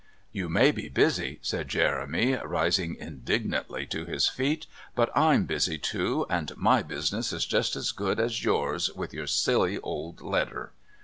[0.31, 6.25] "You may be busy," said Jeremy, rising indignantly to his feet, "but I'm busy too,
[6.27, 10.73] and my business is just as good as yours with your silly old letter."